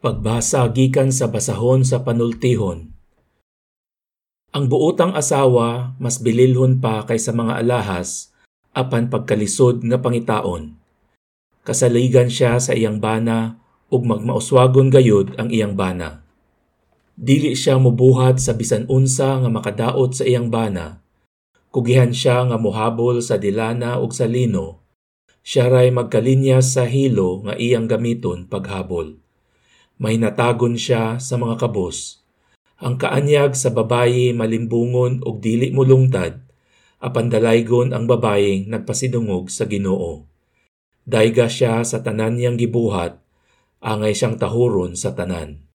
Pagbasa 0.00 0.64
gikan 0.72 1.12
sa 1.12 1.28
basahon 1.28 1.84
sa 1.84 2.00
panultihon. 2.00 2.88
Ang 4.48 4.64
buotang 4.72 5.12
asawa 5.12 5.92
mas 6.00 6.16
bililhon 6.16 6.80
pa 6.80 7.04
kaysa 7.04 7.36
mga 7.36 7.60
alahas 7.60 8.32
apan 8.72 9.12
pagkalisod 9.12 9.84
nga 9.84 10.00
pangitaon. 10.00 10.72
Kasaligan 11.68 12.32
siya 12.32 12.56
sa 12.56 12.72
iyang 12.72 12.96
bana 12.96 13.60
ug 13.92 14.08
magmauswagon 14.08 14.88
gayud 14.88 15.36
ang 15.36 15.52
iyang 15.52 15.76
bana. 15.76 16.24
Dili 17.12 17.52
siya 17.52 17.76
mubuhat 17.76 18.40
sa 18.40 18.56
bisan 18.56 18.88
unsa 18.88 19.36
nga 19.36 19.52
makadaot 19.52 20.16
sa 20.16 20.24
iyang 20.24 20.48
bana. 20.48 21.04
Kugihan 21.68 22.16
siya 22.16 22.48
nga 22.48 22.56
muhabol 22.56 23.20
sa 23.20 23.36
dilana 23.36 24.00
ug 24.00 24.16
sa 24.16 24.24
lino. 24.24 24.80
Siya 25.44 25.68
ray 25.68 25.92
magkalinyas 25.92 26.72
sa 26.72 26.88
hilo 26.88 27.44
nga 27.44 27.52
iyang 27.60 27.84
gamiton 27.84 28.48
paghabol 28.48 29.20
may 30.00 30.16
natagon 30.16 30.80
siya 30.80 31.20
sa 31.20 31.36
mga 31.36 31.60
kabos. 31.60 32.24
Ang 32.80 32.96
kaanyag 32.96 33.52
sa 33.52 33.68
babayi 33.68 34.32
malimbungon 34.32 35.20
og 35.20 35.44
dili 35.44 35.68
mulungtad, 35.76 36.40
apan 37.04 37.28
dalaygon 37.28 37.92
ang 37.92 38.08
babayeng 38.08 38.72
nagpasidungog 38.72 39.52
sa 39.52 39.68
Ginoo. 39.68 40.24
Dayga 41.04 41.52
siya 41.52 41.84
sa 41.84 42.00
tanan 42.00 42.40
niyang 42.40 42.56
gibuhat, 42.56 43.20
angay 43.84 44.16
siyang 44.16 44.40
tahuron 44.40 44.96
sa 44.96 45.12
tanan. 45.12 45.68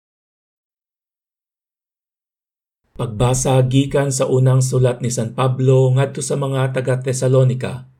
Pagbasa 2.95 3.59
gikan 3.67 4.13
sa 4.13 4.29
unang 4.31 4.63
sulat 4.63 5.03
ni 5.03 5.11
San 5.11 5.35
Pablo 5.35 5.91
ngadto 5.97 6.23
sa 6.23 6.39
mga 6.39 6.71
taga 6.71 7.01
Tesalonika. 7.03 7.91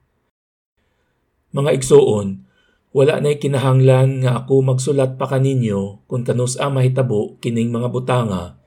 Mga 1.51 1.75
igsoon, 1.75 2.45
wala 2.93 3.17
na'y 3.17 3.41
kinahanglan 3.41 4.21
nga 4.21 4.45
ako 4.45 4.61
magsulat 4.61 5.17
pa 5.17 5.25
kaninyo 5.25 6.05
kung 6.05 6.21
kanus 6.21 6.61
a 6.61 6.69
mahitabo 6.69 7.41
kining 7.41 7.73
mga 7.73 7.89
butanga, 7.89 8.61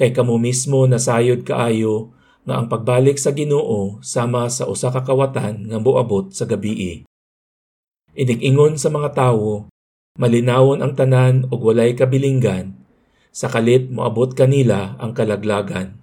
kay 0.00 0.16
kamo 0.16 0.40
mismo 0.40 0.88
nasayod 0.88 1.44
kaayo 1.44 2.16
nga 2.48 2.56
ang 2.56 2.72
pagbalik 2.72 3.20
sa 3.20 3.36
Ginoo 3.36 4.00
sama 4.00 4.48
sa 4.48 4.64
usa 4.64 4.88
ka 4.88 5.04
kawatan 5.04 5.68
nga 5.68 5.76
moabot 5.76 6.32
sa 6.32 6.48
gabii. 6.48 7.04
Inig-ingon 8.16 8.80
sa 8.80 8.88
mga 8.88 9.12
tawo, 9.12 9.68
malinawon 10.16 10.80
ang 10.80 10.96
tanan 10.96 11.44
ug 11.52 11.60
walay 11.60 11.92
kabilinggan, 11.92 12.72
sa 13.28 13.52
kalit 13.52 13.92
moabot 13.92 14.32
kanila 14.32 14.96
ang 14.96 15.12
kalaglagan. 15.12 16.00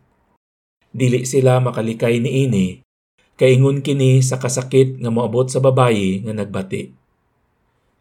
Dili 0.94 1.26
sila 1.26 1.58
makalikay 1.60 2.22
niini, 2.22 2.86
kay 3.42 3.58
ingon 3.58 3.82
kini 3.82 4.22
sa 4.22 4.38
kasakit 4.38 5.02
nga 5.02 5.10
moabot 5.10 5.50
sa 5.50 5.58
babayi 5.58 6.22
nga 6.24 6.32
nagbati. 6.32 7.05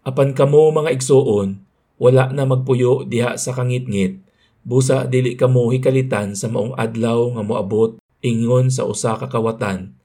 Apan 0.04 0.36
kamo 0.36 0.68
mga 0.68 0.92
igsuon, 1.00 1.64
wala 1.96 2.28
na 2.28 2.44
magpuyo 2.44 3.08
diha 3.08 3.40
sa 3.40 3.56
kangitngit, 3.56 4.20
busa 4.60 5.08
dili 5.08 5.32
kamo 5.32 5.72
hikalitan 5.72 6.36
sa 6.36 6.52
maong 6.52 6.76
adlaw 6.76 7.32
nga 7.32 7.40
moabot 7.40 7.96
ingon 8.20 8.68
sa 8.68 8.84
usa 8.84 9.16
ka 9.16 9.32
kawatan. 9.32 9.96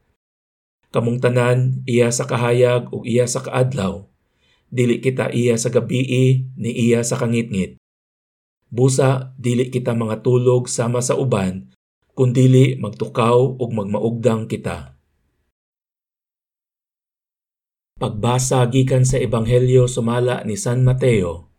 Kamong 0.95 1.19
tanan 1.19 1.83
iya 1.83 2.15
sa 2.15 2.23
kahayag 2.23 2.95
ug 2.95 3.03
iya 3.03 3.27
sa 3.27 3.43
kaadlaw, 3.43 4.07
dili 4.71 5.03
kita 5.03 5.35
iya 5.35 5.59
sa 5.59 5.67
gabii 5.67 6.47
ni 6.55 6.71
iya 6.71 7.03
sa 7.03 7.19
kangitngit. 7.19 7.75
Busa 8.71 9.35
dili 9.35 9.67
kita 9.67 9.91
mga 9.91 10.23
tulog 10.23 10.71
sama 10.71 11.03
sa 11.03 11.19
uban, 11.19 11.75
kundili 12.15 12.79
magtukaw 12.79 13.59
ug 13.59 13.69
magmaugdang 13.75 14.47
kita. 14.47 14.95
Pagbasa 17.99 18.63
gikan 18.71 19.03
sa 19.03 19.19
Ebanghelyo 19.19 19.83
sumala 19.91 20.39
ni 20.47 20.55
San 20.55 20.87
Mateo. 20.87 21.51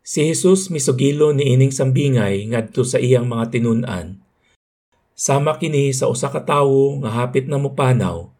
Si 0.00 0.24
Jesus 0.24 0.72
misugilo 0.72 1.36
ni 1.36 1.52
ining 1.52 1.68
sambingay 1.68 2.48
ngadto 2.48 2.80
sa 2.80 2.96
iyang 2.96 3.28
mga 3.28 3.52
tinun-an. 3.52 4.24
Sama 5.12 5.60
kini 5.60 5.92
sa 5.92 6.08
usa 6.08 6.32
ka 6.32 6.48
tawo 6.48 6.96
nga 7.04 7.12
hapit 7.12 7.44
na 7.44 7.60
mopanaw. 7.60 8.32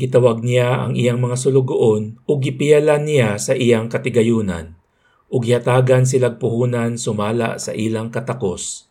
Gitawag 0.00 0.40
niya 0.40 0.88
ang 0.88 0.96
iyang 0.96 1.20
mga 1.20 1.36
sulugoon 1.36 2.16
ug 2.24 2.38
gipiyalan 2.40 3.04
niya 3.04 3.36
sa 3.36 3.52
iyang 3.52 3.92
katigayunan 3.92 4.80
ug 5.28 5.44
gihatagan 5.44 6.08
silag 6.08 6.40
puhunan 6.40 6.96
sumala 6.96 7.60
sa 7.60 7.76
ilang 7.76 8.08
katakos. 8.08 8.88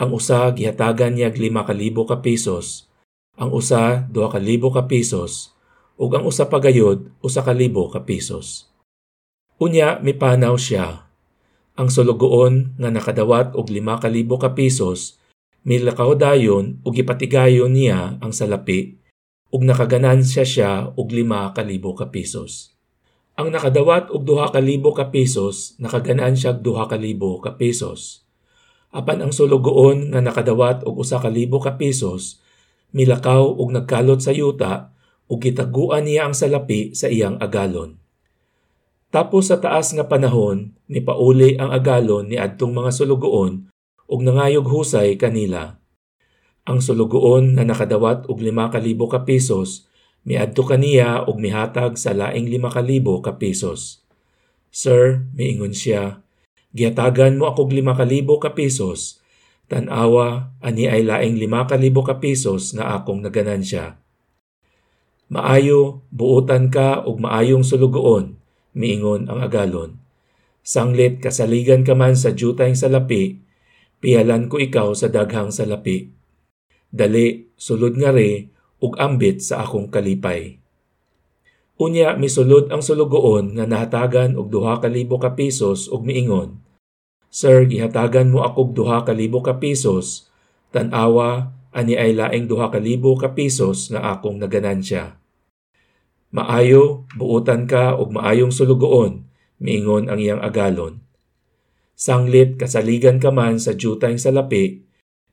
Ang 0.00 0.16
usa 0.16 0.48
gihatagan 0.48 1.12
niya 1.12 1.28
5,000 1.28 2.08
ka 2.08 2.24
pesos, 2.24 2.88
ang 3.36 3.52
usa 3.52 4.08
2,000 4.08 4.40
ka 4.72 4.88
pesos, 4.88 5.51
ug 6.02 6.10
ang 6.18 6.26
usa 6.26 6.50
pa 6.50 6.58
gayod 6.58 7.14
usa 7.22 7.46
ka 7.46 7.54
libo 7.54 7.86
ka 7.86 8.02
pesos. 8.02 8.66
Unya 9.62 10.02
mipanaw 10.02 10.58
siya. 10.58 11.06
Ang 11.78 11.86
sulugoon 11.94 12.74
nga 12.74 12.90
nakadawat 12.90 13.54
og 13.54 13.70
lima 13.70 14.02
ka 14.02 14.10
libo 14.10 14.34
ka 14.34 14.50
pesos 14.58 15.22
milakaw 15.62 16.18
dayon 16.18 16.82
ug 16.82 16.98
ipatigayon 16.98 17.70
niya 17.70 18.18
ang 18.18 18.34
salapi 18.34 18.98
ug 19.54 19.62
nakaganansya 19.62 20.42
siya 20.42 20.90
og 20.98 21.14
lima 21.14 21.54
ka 21.54 21.62
libo 21.62 21.94
ka 21.94 22.10
pesos. 22.10 22.74
Ang 23.38 23.54
nakadawat 23.54 24.10
og 24.10 24.26
duha 24.26 24.50
ka 24.50 24.58
libo 24.58 24.90
ka 24.90 25.14
pesos 25.14 25.78
nakaganansya 25.78 26.58
og 26.58 26.66
duha 26.66 26.90
ka 26.90 26.98
libo 26.98 27.38
ka 27.38 27.54
pesos. 27.54 28.26
Apan 28.90 29.22
ang 29.22 29.32
sulugoon 29.32 30.10
nga 30.10 30.20
nakadawat 30.20 30.82
og 30.82 31.06
usa 31.06 31.22
ka 31.22 31.30
libo 31.30 31.62
ka 31.62 31.78
pesos 31.78 32.42
milakaw 32.92 33.56
og 33.56 33.72
nagkalot 33.72 34.20
sa 34.20 34.34
yuta 34.34 34.92
ug 35.28 35.38
gitaguan 35.42 36.06
niya 36.06 36.26
ang 36.28 36.34
salapi 36.34 36.94
sa 36.94 37.10
iyang 37.10 37.38
agalon. 37.42 37.98
Tapos 39.12 39.52
sa 39.52 39.60
taas 39.60 39.92
nga 39.92 40.08
panahon, 40.08 40.72
ni 40.88 41.04
pauli 41.04 41.60
ang 41.60 41.68
agalon 41.68 42.32
ni 42.32 42.40
adtong 42.40 42.72
mga 42.72 42.90
sulugoon 42.96 43.68
ug 44.08 44.20
nangayog 44.24 44.64
husay 44.64 45.20
kanila. 45.20 45.76
Ang 46.64 46.80
sulugoon 46.80 47.58
nga 47.58 47.64
nakadawat 47.66 48.24
og 48.30 48.38
5,000 48.40 48.72
ka 49.12 49.20
pesos 49.26 49.90
miadto 50.22 50.62
kaniya 50.62 51.26
og 51.26 51.38
mihatag 51.42 51.98
sa 51.98 52.14
laing 52.14 52.46
5,000 52.46 53.02
ka 53.22 53.32
pesos. 53.38 54.06
Sir, 54.72 55.28
miingon 55.36 55.74
siya, 55.76 56.24
gihatagan 56.72 57.36
mo 57.36 57.50
ako 57.50 57.68
5,000 57.68 58.24
ka 58.40 58.50
pesos. 58.56 59.20
Tanawa, 59.68 60.54
ani 60.62 60.88
ay 60.88 61.04
laing 61.04 61.36
5,000 61.36 62.08
ka 62.08 62.14
pesos 62.22 62.72
nga 62.72 62.96
akong 62.96 63.20
naganansya. 63.20 64.01
Maayo, 65.32 66.04
buutan 66.12 66.68
ka 66.68 67.08
og 67.08 67.16
maayong 67.16 67.64
sulugoon, 67.64 68.36
miingon 68.76 69.32
ang 69.32 69.40
agalon. 69.40 69.96
Sanglit 70.60 71.24
kasaligan 71.24 71.88
ka 71.88 71.96
man 71.96 72.12
sa 72.12 72.36
jutayng 72.36 72.76
salapi, 72.76 73.40
pihalan 74.04 74.52
ko 74.52 74.60
ikaw 74.60 74.92
sa 74.92 75.08
daghang 75.08 75.48
salapi. 75.48 76.12
Dali, 76.92 77.48
sulod 77.56 77.96
nga 77.96 78.12
re, 78.12 78.52
ug 78.84 78.92
ambit 79.00 79.40
sa 79.40 79.64
akong 79.64 79.88
kalipay. 79.88 80.60
Unya 81.80 82.12
misulod 82.20 82.68
ang 82.68 82.84
sulugoon 82.84 83.56
nga 83.56 83.64
nahatagan 83.64 84.36
og 84.36 84.52
duha 84.52 84.84
ka 84.84 84.92
libo 84.92 85.16
ka 85.16 85.32
pesos 85.32 85.88
ug 85.88 86.04
miingon, 86.04 86.60
Sir, 87.32 87.64
gihatagan 87.64 88.28
mo 88.28 88.44
akog 88.44 88.76
duha 88.76 89.00
ka 89.08 89.16
libo 89.16 89.40
ka 89.40 89.56
pesos, 89.56 90.28
tan-awa 90.76 91.56
ani 91.72 91.96
ay 91.96 92.12
laing 92.12 92.44
duha 92.44 92.68
ka 92.68 92.76
libo 92.76 93.16
ka 93.16 93.32
pesos 93.32 93.88
nga 93.88 94.12
akong 94.12 94.36
naganansya. 94.36 95.21
Maayo, 96.32 97.04
buutan 97.12 97.68
ka 97.68 97.92
og 97.92 98.16
maayong 98.16 98.56
sulugoon, 98.56 99.28
miingon 99.60 100.08
ang 100.08 100.16
iyang 100.16 100.40
agalon. 100.40 101.04
Sanglit 101.92 102.56
kasaligan 102.56 103.20
ka 103.20 103.28
man 103.28 103.60
sa 103.60 103.76
jutang 103.76 104.16
salapi, 104.16 104.80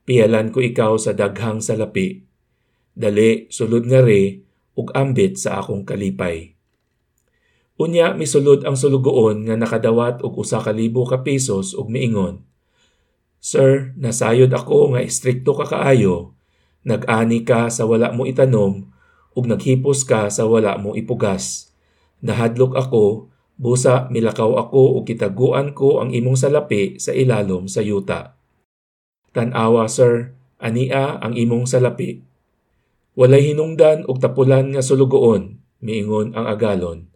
piyalan 0.04 0.52
ko 0.52 0.60
ikaw 0.60 1.00
sa 1.00 1.16
daghang 1.16 1.64
salapi. 1.64 2.20
Dali, 2.92 3.48
sulod 3.48 3.88
nga 3.88 4.04
re, 4.04 4.44
ug 4.76 4.92
ambit 4.92 5.40
sa 5.40 5.64
akong 5.64 5.88
kalipay. 5.88 6.52
Unya 7.80 8.12
misulod 8.12 8.68
ang 8.68 8.76
sulugoon 8.76 9.48
nga 9.48 9.56
nakadawat 9.56 10.20
og 10.20 10.36
usa 10.36 10.60
ka 10.60 10.68
libo 10.68 11.08
ka 11.08 11.24
pesos 11.24 11.72
ug 11.72 11.88
miingon. 11.88 12.44
Sir, 13.40 13.96
nasayod 13.96 14.52
ako 14.52 14.92
nga 14.92 15.00
istrikto 15.00 15.56
ka 15.56 15.64
kaayo. 15.64 16.36
Nag-ani 16.84 17.40
ka 17.40 17.72
sa 17.72 17.88
wala 17.88 18.12
mo 18.12 18.28
itanom 18.28 18.99
ug 19.34 19.44
naghipos 19.46 20.02
ka 20.02 20.26
sa 20.28 20.46
wala 20.46 20.76
mo 20.78 20.98
ipugas. 20.98 21.70
Nahadlok 22.20 22.76
ako, 22.76 23.30
busa 23.60 24.10
milakaw 24.10 24.58
ako 24.58 25.00
ug 25.00 25.04
kitaguan 25.06 25.72
ko 25.76 26.02
ang 26.02 26.10
imong 26.10 26.36
salapi 26.36 26.98
sa 26.98 27.14
ilalom 27.14 27.70
sa 27.70 27.80
yuta. 27.80 28.34
Tanawa 29.30 29.86
sir, 29.86 30.34
ania 30.58 31.20
ang 31.22 31.38
imong 31.38 31.70
salapi. 31.70 32.20
Walay 33.14 33.52
hinungdan 33.52 34.06
og 34.06 34.18
tapulan 34.18 34.74
nga 34.74 34.82
sulugoon, 34.82 35.60
miingon 35.82 36.34
ang 36.34 36.46
agalon. 36.50 37.06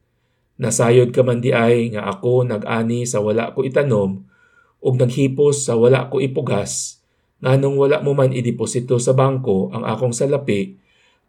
Nasayod 0.54 1.10
ka 1.10 1.26
man 1.26 1.42
di 1.42 1.50
ay 1.50 1.90
nga 1.90 2.06
ako 2.06 2.46
nag-ani 2.46 3.02
sa 3.10 3.18
wala 3.18 3.50
ko 3.50 3.66
itanom 3.66 4.22
ug 4.84 4.94
naghipos 5.00 5.66
sa 5.66 5.74
wala 5.74 6.06
ko 6.12 6.22
ipugas, 6.22 7.02
nganong 7.42 7.74
wala 7.74 7.98
mo 8.04 8.14
man 8.14 8.30
ideposito 8.30 9.00
sa 9.02 9.16
bangko 9.16 9.74
ang 9.74 9.82
akong 9.82 10.14
salapi 10.14 10.83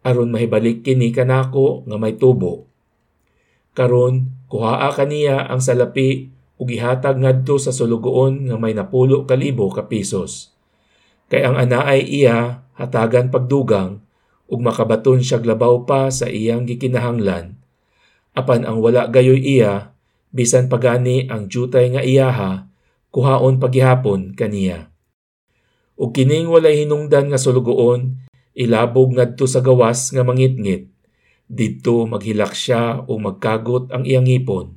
aron 0.06 0.30
mahibalik 0.30 0.86
kini 0.86 1.10
kanako 1.10 1.82
nga 1.90 1.98
may 1.98 2.14
tubo. 2.14 2.70
Karon 3.74 4.30
kuhaa 4.46 4.94
kaniya 4.94 5.50
ang 5.50 5.58
salapi 5.58 6.30
ug 6.56 6.70
ihatag 6.70 7.18
ngadto 7.18 7.58
sa 7.58 7.74
sulugoon 7.74 8.46
nga 8.46 8.56
may 8.56 8.72
napulo 8.72 9.26
kalibo 9.26 9.66
ka 9.74 9.90
pisos. 9.90 10.54
Kay 11.26 11.42
ang 11.42 11.58
anaay 11.58 12.06
iya 12.06 12.62
hatagan 12.78 13.34
pagdugang 13.34 13.98
ug 14.46 14.58
makabaton 14.62 15.20
siya 15.20 15.42
labaw 15.42 15.82
pa 15.82 16.08
sa 16.14 16.30
iyang 16.30 16.64
gikinahanglan. 16.64 17.58
Apan 18.32 18.62
ang 18.62 18.78
wala 18.78 19.10
gayoy 19.10 19.42
iya 19.42 19.90
bisan 20.30 20.70
pagani 20.70 21.26
ang 21.26 21.50
jutay 21.50 21.90
nga 21.90 22.06
iyaha 22.06 22.70
kuhaon 23.10 23.58
paghihapon 23.58 24.38
kaniya. 24.38 24.94
Ug 25.98 26.14
kining 26.14 26.46
walay 26.46 26.84
hinungdan 26.84 27.32
nga 27.32 27.40
sulugoon 27.40 28.25
ilabog 28.56 29.12
ngadto 29.12 29.44
sa 29.44 29.60
gawas 29.60 30.10
nga 30.10 30.24
mangitngit. 30.24 30.88
Didto 31.46 32.08
maghilak 32.08 32.56
siya 32.56 33.04
o 33.06 33.20
magkagot 33.20 33.92
ang 33.94 34.02
iyang 34.02 34.26
ipon 34.26 34.74